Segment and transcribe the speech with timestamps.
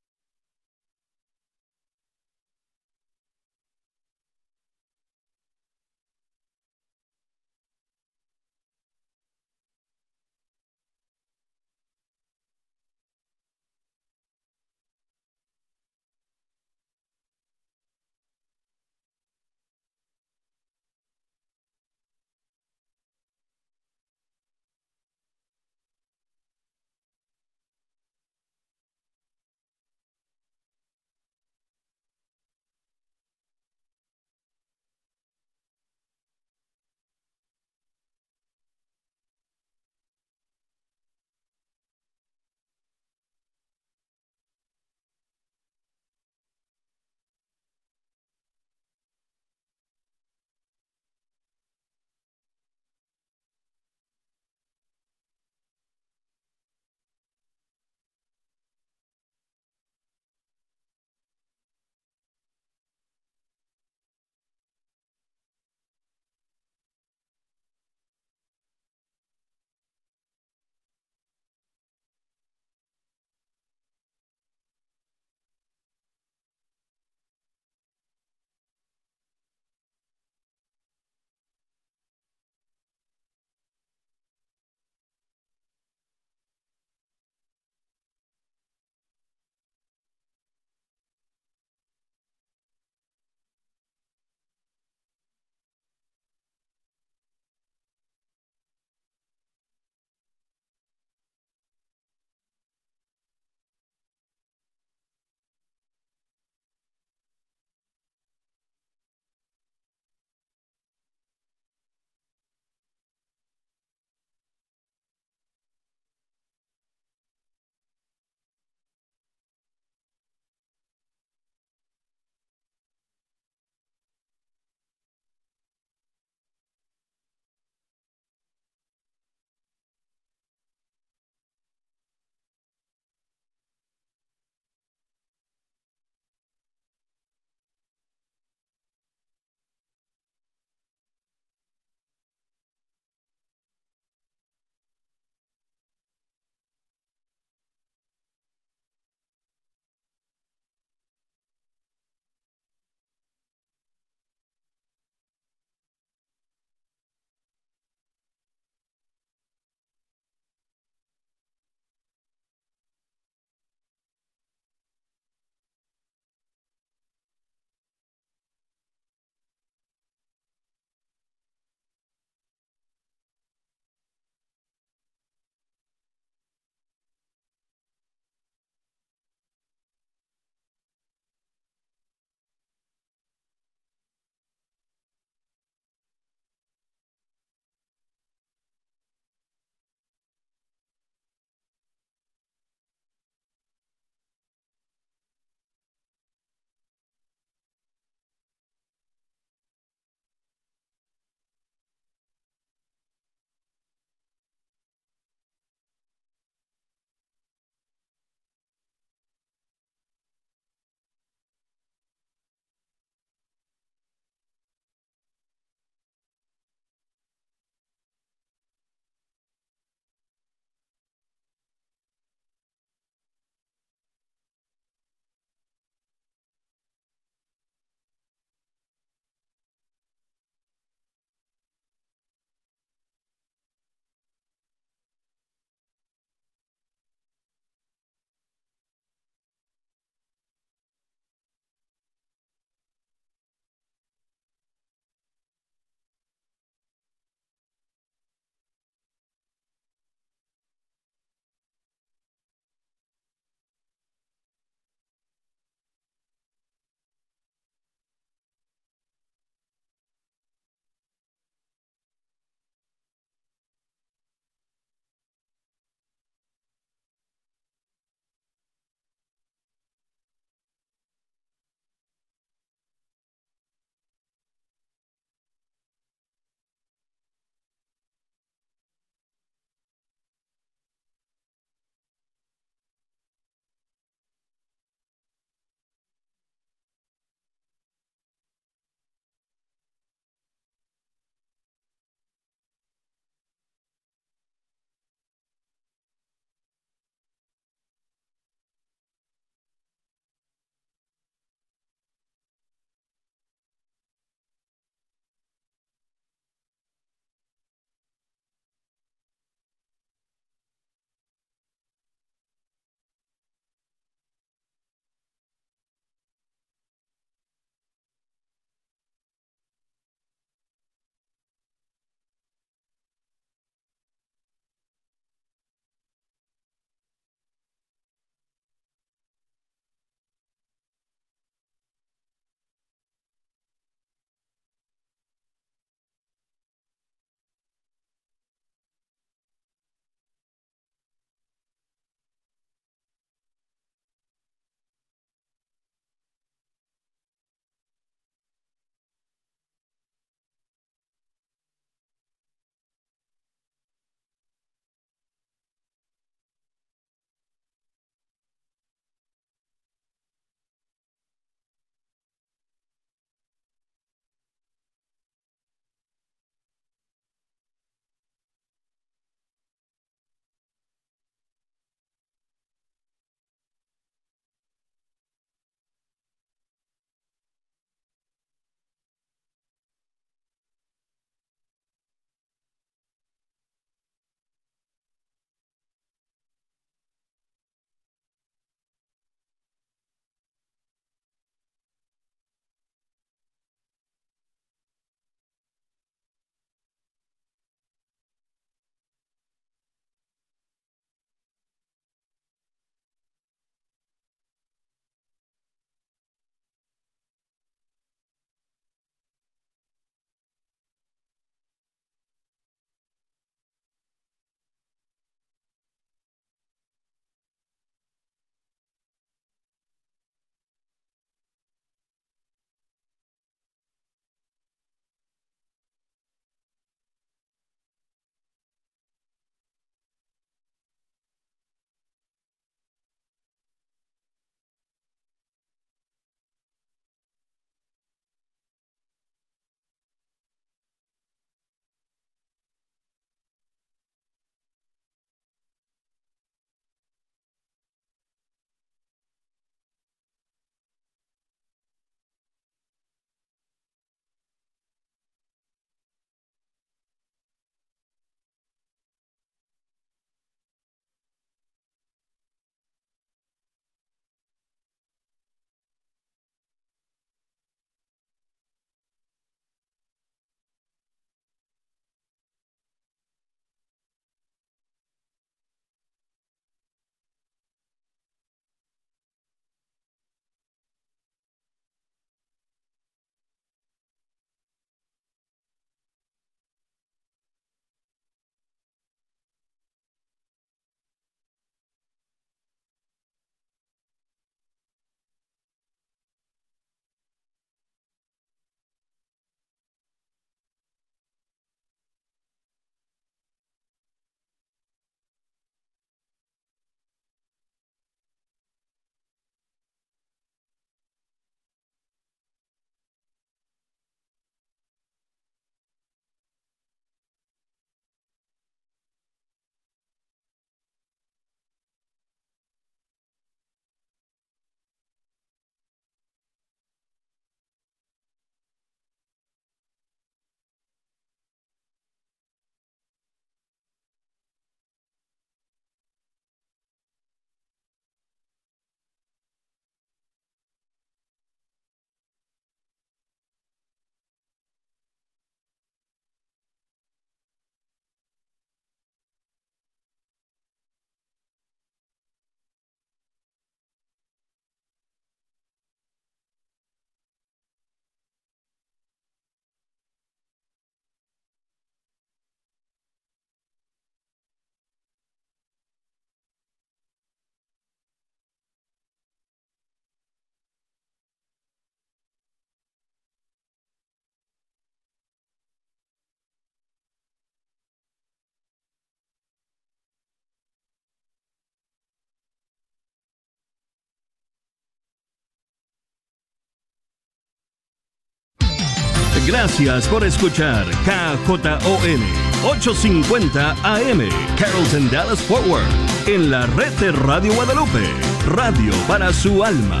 [589.46, 592.20] Gracias por escuchar KJON
[592.68, 594.28] 850 AM
[594.58, 595.86] Carrollton Dallas Forward
[596.26, 598.02] en la red de Radio Guadalupe,
[598.48, 600.00] radio para su alma.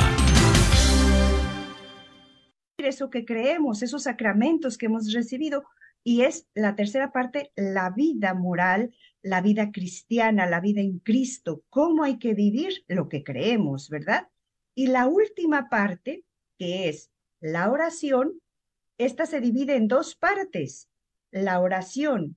[2.76, 5.62] Eso que creemos, esos sacramentos que hemos recibido,
[6.02, 11.62] y es la tercera parte, la vida moral, la vida cristiana, la vida en Cristo,
[11.70, 14.26] cómo hay que vivir lo que creemos, ¿verdad?
[14.74, 16.24] Y la última parte,
[16.58, 18.40] que es la oración,
[18.98, 20.88] esta se divide en dos partes.
[21.30, 22.36] La oración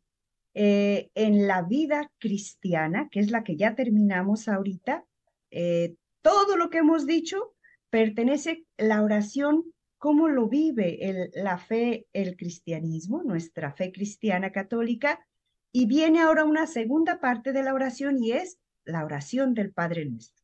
[0.54, 5.06] eh, en la vida cristiana, que es la que ya terminamos ahorita,
[5.52, 7.54] eh, todo lo que hemos dicho
[7.90, 9.64] pertenece la oración,
[9.98, 15.26] cómo lo vive la fe, el cristianismo, nuestra fe cristiana católica,
[15.72, 20.06] y viene ahora una segunda parte de la oración y es la oración del Padre
[20.06, 20.44] Nuestro,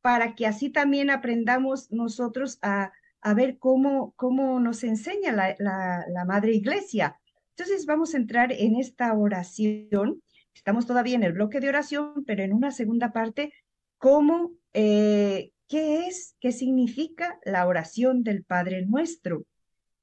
[0.00, 6.24] para que así también aprendamos nosotros a a ver cómo, cómo nos enseña la, la,
[6.24, 7.18] Madre Iglesia.
[7.56, 10.22] Entonces vamos a entrar en esta oración.
[10.54, 13.52] Estamos todavía en el bloque de oración, pero en una segunda parte,
[13.98, 19.44] cómo, eh, qué es, qué significa la oración del Padre Nuestro.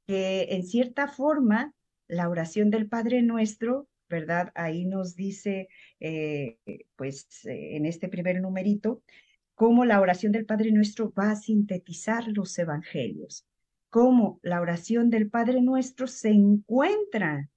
[0.06, 1.74] Que en cierta forma,
[2.08, 4.52] la oración del Padre Nuestro, ¿verdad?
[4.56, 6.58] Ahí nos dice, eh,
[6.96, 9.02] pues eh, en este primer numerito,
[9.56, 13.46] cómo la oración del Padre Nuestro va a sintetizar los evangelios,
[13.90, 17.50] cómo la oración del Padre Nuestro se encuentra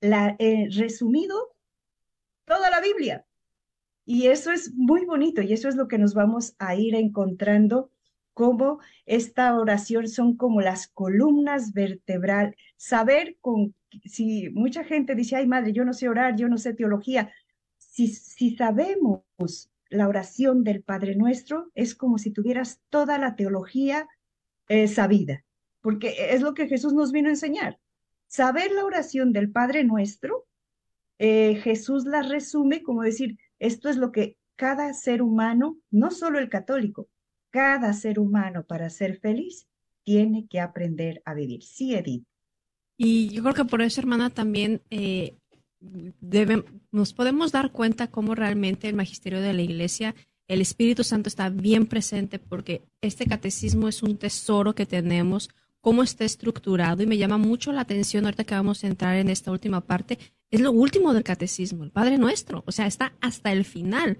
[0.00, 1.54] la, eh, resumido
[2.44, 3.24] toda la Biblia.
[4.04, 7.90] Y eso es muy bonito y eso es lo que nos vamos a ir encontrando
[8.34, 12.54] cómo esta oración son como las columnas vertebrales.
[12.76, 13.74] Saber con,
[14.04, 17.32] si mucha gente dice, ay madre, yo no sé orar, yo no sé teología,
[17.78, 19.22] si, si sabemos
[19.90, 24.08] la oración del Padre Nuestro es como si tuvieras toda la teología
[24.68, 25.44] eh, sabida,
[25.80, 27.78] porque es lo que Jesús nos vino a enseñar.
[28.26, 30.46] Saber la oración del Padre Nuestro,
[31.18, 36.38] eh, Jesús la resume como decir, esto es lo que cada ser humano, no solo
[36.38, 37.08] el católico,
[37.50, 39.68] cada ser humano para ser feliz
[40.02, 41.62] tiene que aprender a vivir.
[41.62, 42.24] Sí, Edith.
[42.96, 45.36] Y yo creo que por eso, hermana, también eh,
[46.90, 50.14] nos podemos dar cuenta cómo realmente el magisterio de la iglesia,
[50.48, 55.50] el Espíritu Santo está bien presente porque este catecismo es un tesoro que tenemos,
[55.80, 59.28] cómo está estructurado y me llama mucho la atención ahorita que vamos a entrar en
[59.28, 60.18] esta última parte,
[60.50, 64.18] es lo último del catecismo, el Padre Nuestro, o sea, está hasta el final.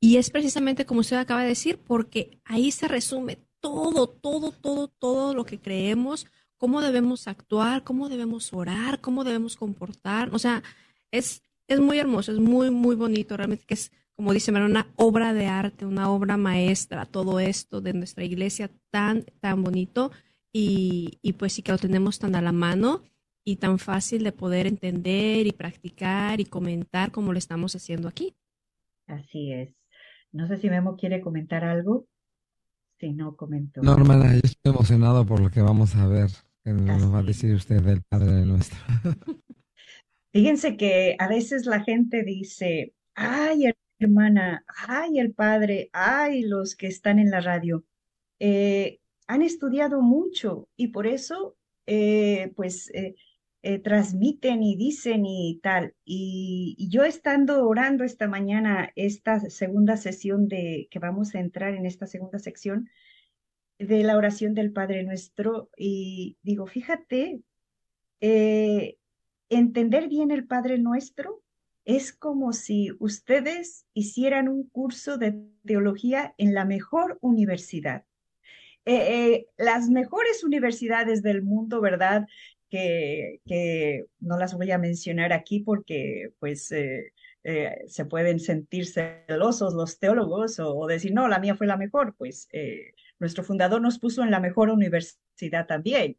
[0.00, 4.88] Y es precisamente como usted acaba de decir, porque ahí se resume todo, todo, todo,
[4.88, 6.26] todo lo que creemos,
[6.58, 10.34] cómo debemos actuar, cómo debemos orar, cómo debemos comportar.
[10.34, 10.62] O sea,
[11.14, 14.86] es, es muy hermoso, es muy, muy bonito, realmente que es, como dice María, una
[14.96, 20.10] obra de arte, una obra maestra, todo esto de nuestra iglesia tan, tan bonito
[20.52, 23.02] y, y pues sí que lo tenemos tan a la mano
[23.44, 28.34] y tan fácil de poder entender y practicar y comentar como lo estamos haciendo aquí.
[29.06, 29.74] Así es.
[30.32, 32.06] No sé si Memo quiere comentar algo.
[32.98, 33.82] Si no, comento.
[33.82, 36.30] No, hermana, yo estoy emocionado por lo que vamos a ver,
[36.62, 38.78] que nos va a decir usted del Padre nuestro.
[40.34, 43.70] Fíjense que a veces la gente dice, ay,
[44.00, 47.84] hermana, ay, el padre, ay, los que están en la radio,
[48.40, 51.56] eh, han estudiado mucho y por eso,
[51.86, 55.94] eh, pues, eh, transmiten y dicen y tal.
[56.04, 61.74] Y, y, yo estando orando esta mañana, esta segunda sesión de que vamos a entrar
[61.74, 62.90] en esta segunda sección
[63.78, 67.40] de la oración del Padre Nuestro, y digo, fíjate,
[68.20, 68.96] eh,
[69.48, 71.42] entender bien el Padre Nuestro
[71.84, 78.04] es como si ustedes hicieran un curso de teología en la mejor universidad.
[78.86, 82.26] Eh, eh, las mejores universidades del mundo, ¿verdad?
[82.70, 87.12] Que, que, no las voy a mencionar aquí porque pues eh,
[87.86, 92.14] se pueden sentir celosos los teólogos o, o, decir, no, la mía fue la mejor,
[92.16, 92.48] pues
[93.18, 96.16] nuestro fundador nos puso en la mejor universidad también.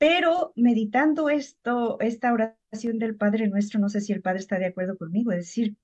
[0.00, 4.64] Pero meditando esto, esta oración del Padre Nuestro, no sé si el Padre está de
[4.64, 5.76] acuerdo conmigo, es decir,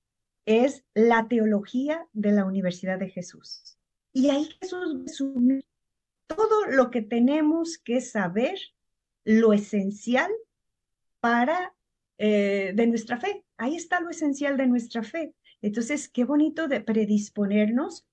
[0.46, 3.76] es la teología de la Universidad de Jesús.
[4.14, 5.66] Y ahí Jesús resume
[6.26, 8.58] todo lo que tenemos que saber,
[9.24, 10.30] lo esencial
[11.20, 11.74] para
[12.16, 13.44] eh, de nuestra fe.
[13.58, 15.34] Ahí está lo esencial de nuestra fe.
[15.60, 18.06] Entonces, qué bonito de predisponernos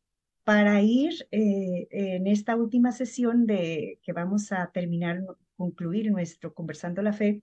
[0.43, 5.21] para ir eh, en esta última sesión de que vamos a terminar
[5.55, 7.41] concluir nuestro Conversando la Fe,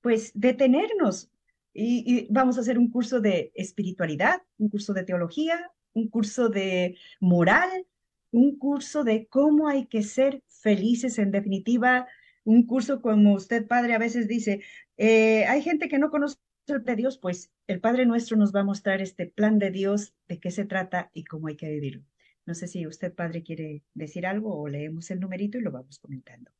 [0.00, 1.30] pues detenernos
[1.74, 6.98] y, vamos a hacer un curso de espiritualidad, un curso de teología, un curso de
[7.20, 7.86] moral,
[8.30, 12.06] un curso de cómo hay que ser felices, en definitiva,
[12.44, 14.62] un curso como usted, padre, a veces dice,
[14.96, 16.36] eh, hay gente que no conoce
[16.66, 20.14] el de Dios, pues el Padre Nuestro nos va a mostrar este plan de Dios,
[20.28, 22.04] de qué se trata y cómo hay que vivirlo.
[22.44, 25.98] No sé si usted, padre, quiere decir algo o leemos el numerito y lo vamos
[25.98, 26.50] comentando.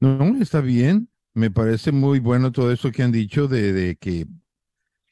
[0.00, 1.08] No, está bien.
[1.34, 4.26] Me parece muy bueno todo eso que han dicho de, de que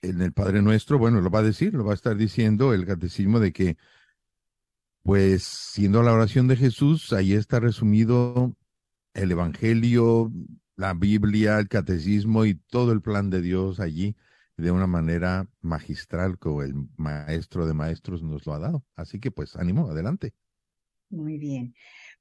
[0.02, 2.86] en el Padre Nuestro, bueno, lo va a decir, lo va a estar diciendo el
[2.86, 3.76] catecismo de que,
[5.02, 8.54] pues, siendo la oración de Jesús, ahí está resumido
[9.14, 10.32] el Evangelio,
[10.76, 14.14] la Biblia, el catecismo y todo el plan de Dios allí
[14.60, 18.84] de una manera magistral como el maestro de maestros nos lo ha dado.
[18.96, 20.32] Así que pues ánimo, adelante.
[21.08, 21.74] Muy bien.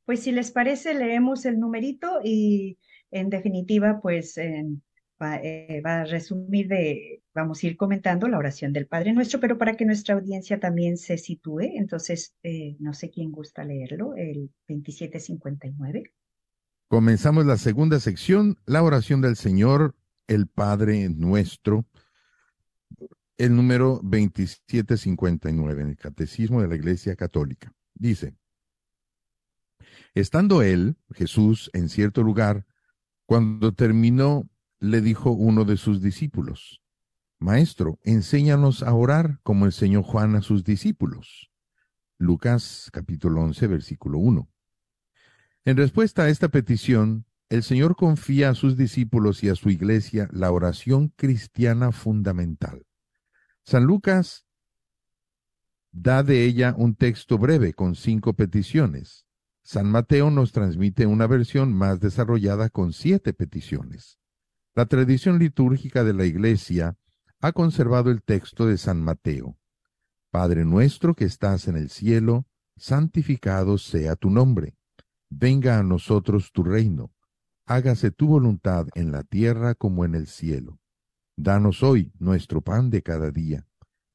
[0.05, 2.79] Pues si les parece, leemos el numerito y
[3.11, 4.65] en definitiva, pues eh,
[5.21, 9.75] va, a resumir de, vamos a ir comentando la oración del Padre Nuestro, pero para
[9.75, 16.13] que nuestra audiencia también se sitúe, entonces, eh, no sé quién gusta leerlo, el 2759.
[16.87, 19.95] Comenzamos la segunda sección, la oración del Señor,
[20.27, 21.85] el Padre Nuestro,
[23.39, 27.73] el número 2759 en el Catecismo de la Iglesia Católica.
[27.93, 28.35] Dice,
[30.13, 32.65] estando él, Jesús, en cierto lugar,
[33.25, 34.49] cuando terminó,
[34.81, 36.81] le dijo uno de sus discípulos,
[37.39, 41.49] Maestro, enséñanos a orar como enseñó Juan a sus discípulos.
[42.17, 44.49] Lucas capítulo 11, versículo 1.
[45.63, 50.27] En respuesta a esta petición, el Señor confía a sus discípulos y a su iglesia
[50.33, 52.85] la oración cristiana fundamental.
[53.69, 54.47] San Lucas
[55.91, 59.27] da de ella un texto breve con cinco peticiones.
[59.61, 64.17] San Mateo nos transmite una versión más desarrollada con siete peticiones.
[64.73, 66.97] La tradición litúrgica de la Iglesia
[67.41, 69.55] ha conservado el texto de San Mateo.
[70.31, 74.79] Padre nuestro que estás en el cielo, santificado sea tu nombre
[75.29, 77.13] Venga a nosotros tu reino,
[77.67, 80.78] hágase tu voluntad en la tierra como en el cielo.
[81.41, 83.65] Danos hoy nuestro pan de cada día.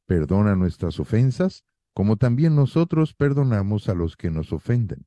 [0.07, 5.07] Perdona nuestras ofensas, como también nosotros perdonamos a los que nos ofenden.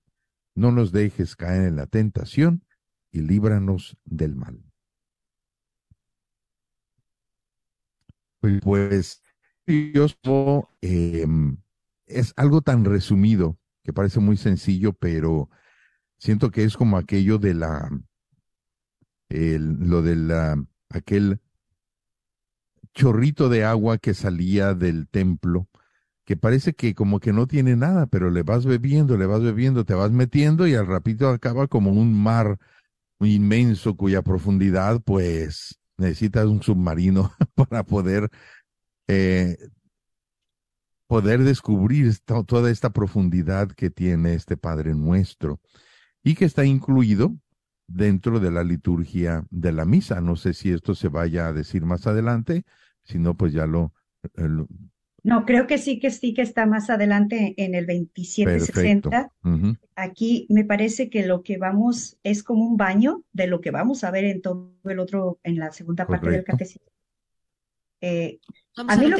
[0.56, 2.66] No nos dejes caer en la tentación
[3.12, 4.64] y líbranos del mal.
[8.62, 9.22] Pues
[9.66, 10.18] Dios
[10.82, 11.26] eh,
[12.06, 15.50] es algo tan resumido que parece muy sencillo, pero
[16.20, 17.90] Siento que es como aquello de la,
[19.30, 21.40] lo de la, aquel
[22.98, 25.70] chorrito de agua que salía del templo,
[26.26, 29.86] que parece que como que no tiene nada, pero le vas bebiendo, le vas bebiendo,
[29.86, 32.58] te vas metiendo y al rapito acaba como un mar
[33.20, 38.30] inmenso cuya profundidad pues necesitas un submarino para poder
[39.08, 39.58] eh,
[41.08, 45.62] poder descubrir toda esta profundidad que tiene este Padre nuestro
[46.24, 47.36] y que está incluido
[47.88, 50.20] dentro de la liturgia de la misa.
[50.20, 52.66] No sé si esto se vaya a decir más adelante,
[53.08, 53.94] si no, pues ya lo,
[54.24, 54.48] eh,
[55.24, 59.32] No, creo que sí, que sí, que está más adelante en el 2760.
[59.96, 64.04] Aquí me parece que lo que vamos es como un baño de lo que vamos
[64.04, 66.86] a ver en todo el otro, en la segunda parte del catecismo.
[68.02, 68.40] Eh,
[68.76, 69.18] a, mí lo...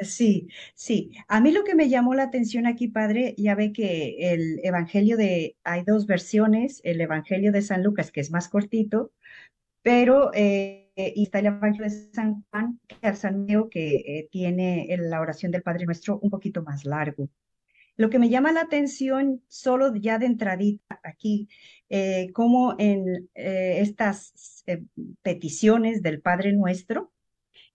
[0.00, 1.10] Sí, sí.
[1.26, 5.16] A mí lo que me llamó la atención aquí, padre, ya ve que el Evangelio
[5.16, 9.10] de, hay dos versiones, el Evangelio de San Lucas, que es más cortito,
[9.82, 14.88] pero eh, y está el Evangelio de San Juan, que San Leo, que eh, tiene
[14.98, 17.28] la oración del Padre Nuestro un poquito más largo.
[17.96, 21.48] Lo que me llama la atención, solo ya de entradita aquí,
[21.88, 24.64] eh, como en estas
[25.22, 27.12] peticiones del Padre Nuestro,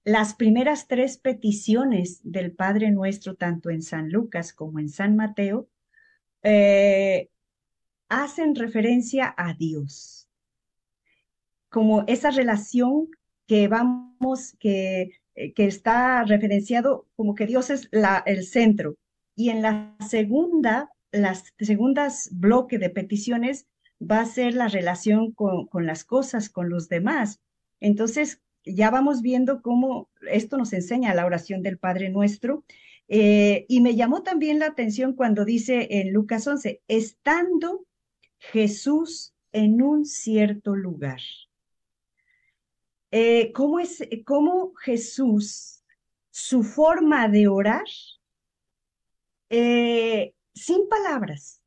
[0.05, 5.69] las primeras tres peticiones del Padre Nuestro, tanto en San Lucas como en San Mateo,
[6.43, 7.29] eh,
[8.09, 10.22] hacen referencia a Dios,
[11.73, 13.09] como esa relación
[13.47, 18.95] que vamos, que, eh, que está referenciado como que Dios es la, el centro.
[19.35, 23.65] Y en la segunda, las segundas bloque de peticiones
[23.99, 27.39] va a ser la relación con, con las cosas, con los demás.
[27.79, 32.63] Entonces, ya vamos viendo cómo esto nos enseña la oración del Padre Nuestro.
[33.07, 37.87] Eh, y me llamó también la atención cuando dice en Lucas 11, estando
[38.37, 41.19] Jesús en un cierto lugar.
[43.15, 45.83] Eh, ¿cómo, es, ¿Cómo Jesús,
[46.31, 47.85] su forma de orar,
[49.51, 51.61] eh, sin palabras?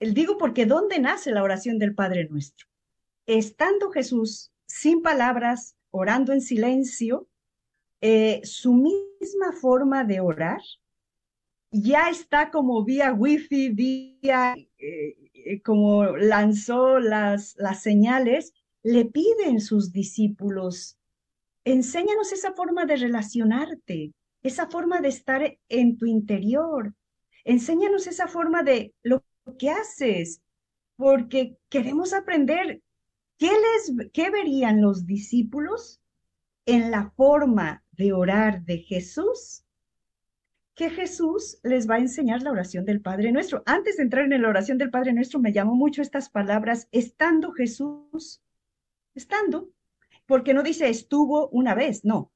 [0.00, 2.66] Digo porque ¿dónde nace la oración del Padre Nuestro?
[3.24, 7.28] Estando Jesús sin palabras, orando en silencio,
[8.00, 10.60] eh, su misma forma de orar
[11.70, 18.52] ya está como vía wifi, vía eh, eh, como lanzó las, las señales,
[18.82, 20.98] le piden sus discípulos,
[21.64, 24.12] enséñanos esa forma de relacionarte,
[24.42, 26.94] esa forma de estar en tu interior,
[27.44, 29.22] enséñanos esa forma de lo
[29.58, 30.40] que haces,
[30.96, 32.82] porque queremos aprender
[33.38, 36.00] qué, les, qué verían los discípulos
[36.66, 39.64] en la forma de orar de Jesús
[40.80, 43.62] que Jesús les va a enseñar la oración del Padre Nuestro.
[43.66, 47.52] Antes de entrar en la oración del Padre Nuestro, me llamó mucho estas palabras, estando
[47.52, 48.40] Jesús,
[49.14, 49.70] estando,
[50.26, 52.32] porque no dice estuvo una vez, no.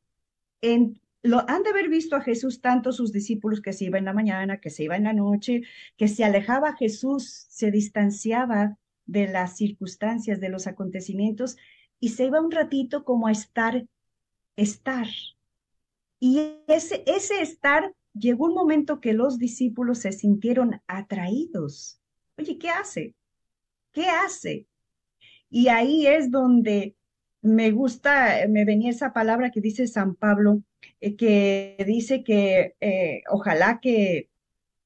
[0.60, 4.04] En, lo, han de haber visto a Jesús tanto sus discípulos que se iba en
[4.04, 5.62] la mañana, que se iba en la noche,
[5.96, 11.56] que se alejaba Jesús, se distanciaba de las circunstancias, de los acontecimientos,
[12.00, 13.86] y se iba un ratito como a estar,
[14.56, 15.06] estar.
[16.20, 22.00] Y ese, ese estar llegó un momento que los discípulos se sintieron atraídos.
[22.38, 23.14] Oye, ¿qué hace?
[23.92, 24.66] ¿Qué hace?
[25.54, 26.96] Y ahí es donde
[27.40, 30.64] me gusta, me venía esa palabra que dice San Pablo,
[31.00, 34.30] eh, que dice que eh, ojalá que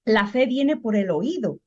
[0.04, 1.58] la fe viene por el oído,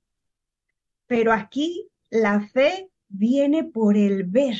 [1.07, 4.57] pero aquí la fe viene por el ver.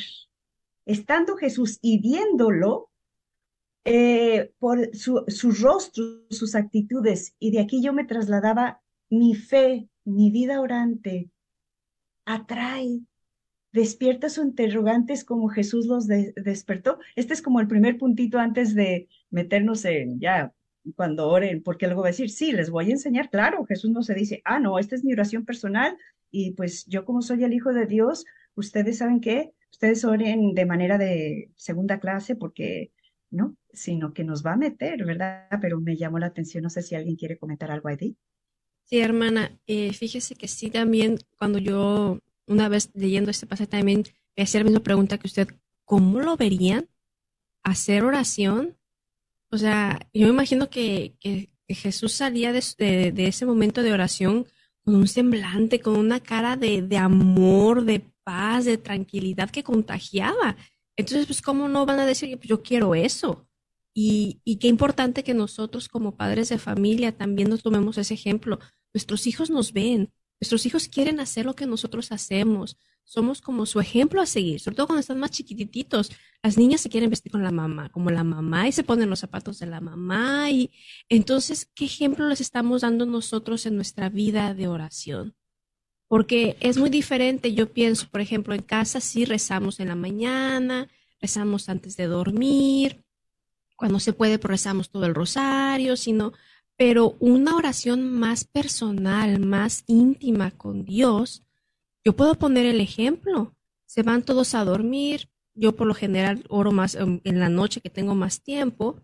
[0.86, 2.90] Estando Jesús y viéndolo,
[3.84, 9.88] eh, por su, su rostro, sus actitudes, y de aquí yo me trasladaba, mi fe,
[10.02, 11.30] mi vida orante,
[12.24, 13.02] atrae,
[13.72, 16.98] despierta sus interrogantes como Jesús los despertó.
[17.16, 20.52] Este es como el primer puntito antes de meternos en ya
[20.96, 24.02] cuando oren, porque luego va a decir, sí, les voy a enseñar, claro, Jesús no
[24.02, 25.96] se dice, ah, no, esta es mi oración personal
[26.30, 28.24] y pues yo como soy el Hijo de Dios,
[28.56, 32.92] ustedes saben que ustedes oren de manera de segunda clase porque
[33.32, 33.56] ¿no?
[33.72, 35.48] Sino que nos va a meter, ¿verdad?
[35.60, 38.16] Pero me llamó la atención, no sé si alguien quiere comentar algo ahí.
[38.84, 44.04] Sí, hermana, eh, fíjese que sí, también cuando yo una vez leyendo este pasaje también
[44.36, 45.48] me hacía la misma pregunta que usted,
[45.84, 46.88] ¿cómo lo verían?
[47.62, 48.76] ¿Hacer oración?
[49.50, 54.46] O sea, yo me imagino que, que, Jesús salía de, de, ese momento de oración
[54.84, 60.56] con un semblante, con una cara de, de amor, de paz, de tranquilidad que contagiaba.
[60.96, 63.46] Entonces, pues, ¿cómo no van a decir, pues, yo quiero eso?
[63.94, 68.58] Y, y qué importante que nosotros como padres de familia también nos tomemos ese ejemplo.
[68.92, 70.12] Nuestros hijos nos ven,
[70.42, 72.76] nuestros hijos quieren hacer lo que nosotros hacemos.
[73.04, 76.10] Somos como su ejemplo a seguir, sobre todo cuando están más chiquititos.
[76.42, 79.20] Las niñas se quieren vestir con la mamá, como la mamá, y se ponen los
[79.20, 80.50] zapatos de la mamá.
[80.50, 80.72] Y
[81.08, 85.36] entonces, ¿qué ejemplo les estamos dando nosotros en nuestra vida de oración?
[86.08, 87.54] porque es muy diferente.
[87.54, 90.88] Yo pienso, por ejemplo, en casa sí rezamos en la mañana,
[91.22, 93.02] rezamos antes de dormir,
[93.76, 96.34] cuando se puede, pues rezamos todo el rosario, sino,
[96.84, 101.44] pero una oración más personal, más íntima con Dios,
[102.04, 103.54] yo puedo poner el ejemplo.
[103.86, 107.88] Se van todos a dormir, yo por lo general oro más en la noche que
[107.88, 109.00] tengo más tiempo,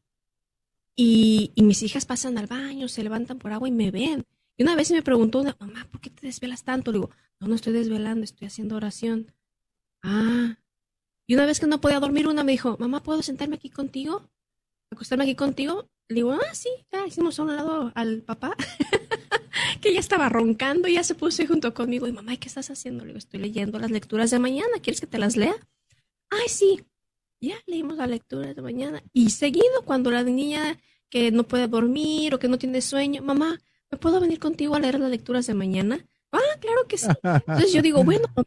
[0.97, 4.27] y, y mis hijas pasan al baño, se levantan por agua y me ven.
[4.57, 6.91] Y una vez me preguntó una mamá, ¿por qué te desvelas tanto?
[6.91, 9.33] Le digo, no, no estoy desvelando, estoy haciendo oración.
[10.03, 10.59] Ah.
[11.29, 14.29] Y una vez que no podía dormir, una me dijo, mamá, ¿puedo sentarme aquí contigo?
[14.91, 15.89] ¿Acostarme aquí contigo?
[16.09, 18.57] Le digo, ah, sí, ya hicimos a un lado al papá,
[19.83, 22.07] que ya estaba roncando ya se puso junto conmigo.
[22.07, 23.05] Y mamá, ¿qué estás haciendo?
[23.05, 25.55] Le digo, estoy leyendo las lecturas de mañana, ¿quieres que te las lea?
[26.31, 26.85] Ay, sí.
[27.41, 29.03] Ya leímos las lecturas de mañana.
[29.13, 30.79] Y seguido, cuando la niña
[31.11, 34.81] que no puede dormir o que no tiene sueño, mamá, ¿me puedo venir contigo a
[34.81, 36.05] leer las lecturas de mañana?
[36.33, 37.07] Ah, claro que sí.
[37.23, 38.43] Entonces yo digo, bueno, que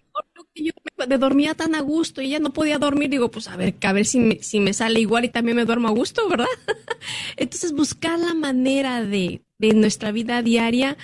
[0.56, 0.72] yo
[1.08, 3.94] me dormía tan a gusto y ya no podía dormir, digo, pues a ver, a
[3.94, 6.48] ver si me, si me sale igual y también me duermo a gusto, ¿verdad?
[7.38, 10.98] Entonces buscar la manera de, de nuestra vida diaria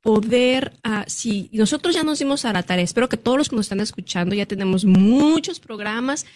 [0.00, 3.56] poder, uh, si nosotros ya nos dimos a la tarea, espero que todos los que
[3.56, 6.26] nos están escuchando, ya tenemos muchos programas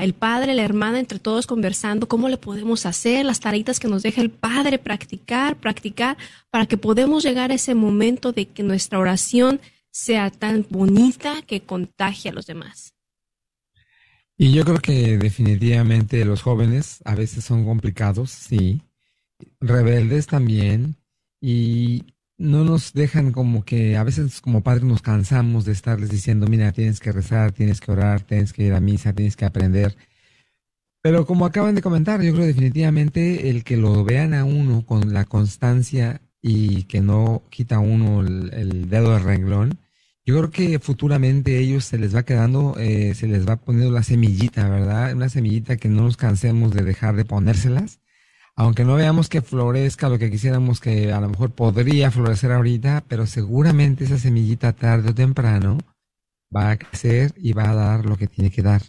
[0.00, 4.04] el padre, la hermana, entre todos conversando cómo le podemos hacer, las tareitas que nos
[4.04, 6.16] deja el padre, practicar, practicar,
[6.50, 9.60] para que podamos llegar a ese momento de que nuestra oración
[9.92, 12.94] sea tan bonita que contagie a los demás.
[14.36, 18.82] Y yo creo que definitivamente los jóvenes a veces son complicados, sí,
[19.60, 20.96] rebeldes también,
[21.40, 22.04] y
[22.38, 26.72] no nos dejan como que a veces como padres nos cansamos de estarles diciendo, mira,
[26.72, 29.96] tienes que rezar, tienes que orar, tienes que ir a misa, tienes que aprender.
[31.02, 35.12] Pero como acaban de comentar, yo creo definitivamente el que lo vean a uno con
[35.12, 39.78] la constancia y que no quita uno el, dedo del renglón,
[40.24, 44.02] yo creo que futuramente ellos se les va quedando, eh, se les va poniendo la
[44.02, 45.12] semillita, ¿verdad?
[45.14, 48.00] Una semillita que no nos cansemos de dejar de ponérselas
[48.54, 53.04] aunque no veamos que florezca lo que quisiéramos que a lo mejor podría florecer ahorita,
[53.08, 55.78] pero seguramente esa semillita tarde o temprano
[56.54, 58.82] va a crecer y va a dar lo que tiene que dar.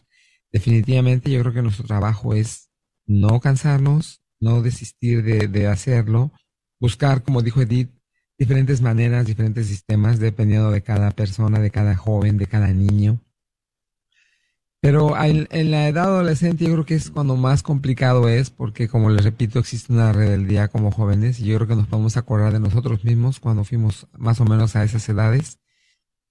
[0.51, 2.69] Definitivamente yo creo que nuestro trabajo es
[3.05, 6.31] no cansarnos, no desistir de, de hacerlo,
[6.79, 7.89] buscar, como dijo Edith,
[8.37, 13.19] diferentes maneras, diferentes sistemas, dependiendo de cada persona, de cada joven, de cada niño.
[14.83, 19.09] Pero en, la edad adolescente yo creo que es cuando más complicado es, porque como
[19.09, 22.59] les repito, existe una rebeldía como jóvenes y yo creo que nos podemos acordar de
[22.59, 25.59] nosotros mismos cuando fuimos más o menos a esas edades.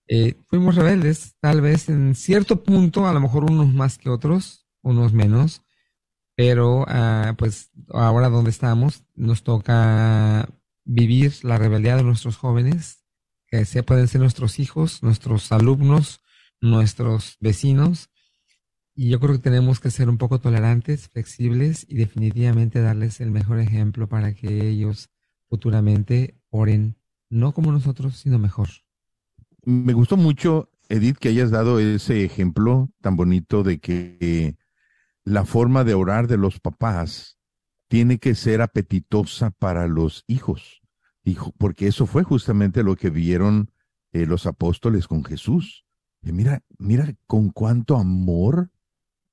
[0.07, 4.67] Eh, fuimos rebeldes, tal vez en cierto punto, a lo mejor unos más que otros,
[4.83, 5.63] unos menos,
[6.37, 10.47] pero ah, pues ahora donde estamos nos toca
[10.85, 13.05] vivir la rebeldía de nuestros jóvenes,
[13.47, 16.21] que se pueden ser nuestros hijos, nuestros alumnos,
[16.61, 18.11] nuestros vecinos,
[18.95, 23.31] y yo creo que tenemos que ser un poco tolerantes, flexibles y definitivamente darles el
[23.31, 25.09] mejor ejemplo para que ellos
[25.49, 26.97] futuramente oren,
[27.31, 28.69] no como nosotros, sino mejor.
[29.65, 34.57] Me gustó mucho, Edith, que hayas dado ese ejemplo tan bonito de que
[35.25, 37.39] la forma de orar de los papás
[37.93, 40.81] tiene que ser apetitosa para los hijos,
[41.59, 43.71] porque eso fue justamente lo que vieron
[44.13, 45.85] eh, los apóstoles con Jesús.
[46.23, 48.71] Mira, mira con cuánto amor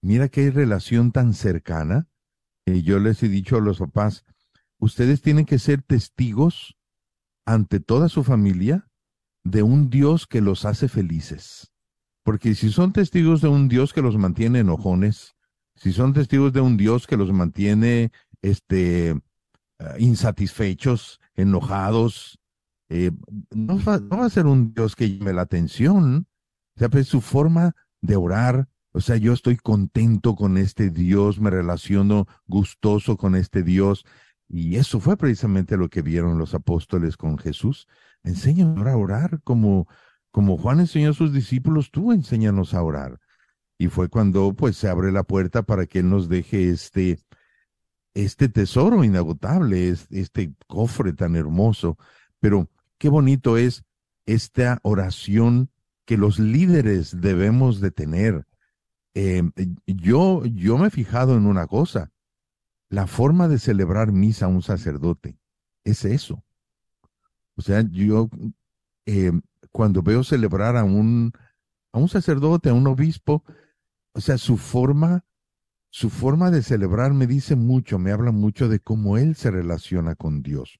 [0.02, 2.08] Mira qué relación tan cercana.
[2.66, 4.26] Yo les he dicho a los papás,
[4.78, 6.78] ustedes tienen que ser testigos
[7.46, 8.88] ante toda su familia
[9.44, 11.72] de un Dios que los hace felices.
[12.24, 15.36] Porque si son testigos de un Dios que los mantiene enojones,
[15.76, 22.40] si son testigos de un Dios que los mantiene este, eh, insatisfechos, enojados,
[22.90, 23.12] eh,
[23.52, 26.28] no, va, no, va, a ser un Dios que llame la atención.
[26.76, 31.40] O sea, pues su forma de orar, o sea, yo estoy contento con este Dios,
[31.40, 34.06] me relaciono gustoso con este Dios.
[34.48, 37.88] Y eso fue precisamente lo que vieron los apóstoles con Jesús.
[38.24, 39.88] Enséñanos a orar como,
[40.32, 43.20] como Juan enseñó a sus discípulos, tú enséñanos a orar.
[43.78, 47.20] Y fue cuando pues se abre la puerta para que Él nos deje este,
[48.24, 51.98] este tesoro inagotable, este cofre tan hermoso.
[52.40, 53.84] Pero qué bonito es
[54.26, 55.70] esta oración
[56.06, 58.46] que los líderes debemos de tener
[59.22, 59.44] eh,
[59.86, 62.12] yo, yo me he fijado en una cosa,
[62.90, 65.38] la forma de celebrar misa a un sacerdote
[65.84, 66.44] es eso.
[67.56, 68.30] O sea, yo
[69.06, 69.32] eh,
[69.72, 71.34] cuando veo celebrar a un,
[71.92, 73.44] a un sacerdote, a un obispo,
[74.14, 75.26] o sea, su forma,
[75.90, 80.16] su forma de celebrar me dice mucho, me habla mucho de cómo él se relaciona
[80.16, 80.80] con Dios.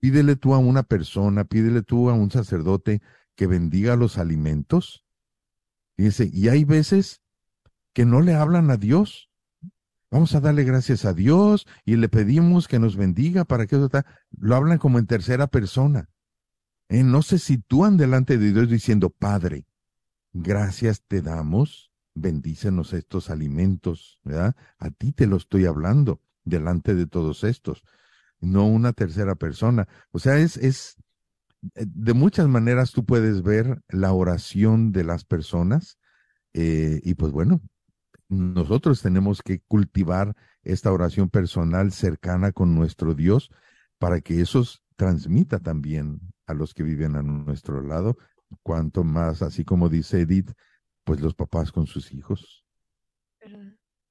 [0.00, 3.02] Pídele tú a una persona, pídele tú a un sacerdote
[3.34, 5.04] que bendiga los alimentos.
[5.96, 7.22] Dice, y hay veces
[7.92, 9.30] que no le hablan a Dios.
[10.10, 13.86] Vamos a darle gracias a Dios y le pedimos que nos bendiga para que eso
[13.86, 14.06] está.
[14.30, 16.08] Lo hablan como en tercera persona.
[16.88, 17.02] ¿Eh?
[17.02, 19.66] No se sitúan delante de Dios diciendo, Padre,
[20.32, 21.87] gracias te damos,
[22.20, 24.56] bendícenos estos alimentos, ¿verdad?
[24.78, 27.84] A ti te lo estoy hablando delante de todos estos,
[28.40, 29.88] no una tercera persona.
[30.10, 30.96] O sea, es, es,
[31.74, 35.98] eh, de muchas maneras tú puedes ver la oración de las personas
[36.54, 37.60] eh, y pues bueno,
[38.28, 43.50] nosotros tenemos que cultivar esta oración personal cercana con nuestro Dios
[43.98, 44.64] para que eso
[44.96, 48.16] transmita también a los que viven a nuestro lado,
[48.62, 50.52] cuanto más, así como dice Edith,
[51.08, 52.66] pues los papás con sus hijos.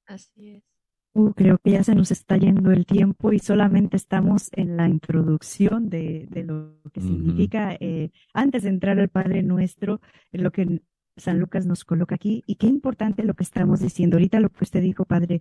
[0.04, 0.64] Así es.
[1.12, 4.88] Uh, creo que ya se nos está yendo el tiempo y solamente estamos en la
[4.88, 10.00] introducción de, de lo que significa, eh, antes de entrar al Padre Nuestro,
[10.32, 10.82] lo que
[11.16, 14.16] San Lucas nos coloca aquí y qué importante lo que estamos diciendo.
[14.16, 15.40] Ahorita lo que usted dijo, padre,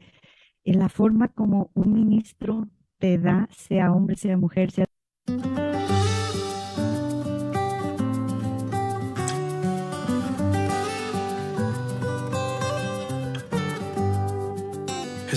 [0.64, 4.86] en la forma como un ministro te da, sea hombre, sea mujer, sea...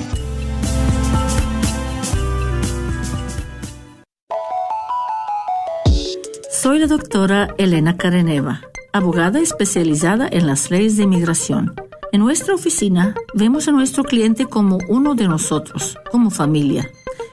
[6.49, 8.61] Soy la doctora Elena Careneva,
[8.93, 11.73] abogada especializada en las leyes de inmigración.
[12.13, 16.89] En nuestra oficina vemos a nuestro cliente como uno de nosotros, como familia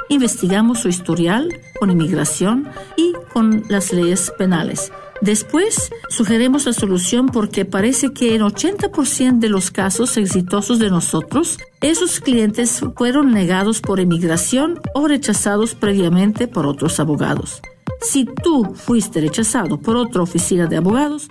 [0.09, 4.93] investigamos su historial con inmigración y con las leyes penales.
[5.21, 11.59] Después, sugerimos la solución porque parece que en 80% de los casos exitosos de nosotros,
[11.81, 17.63] esos clientes fueron negados por inmigración o rechazados previamente por otros abogados.
[18.01, 21.31] Si tú fuiste rechazado por otra oficina de abogados,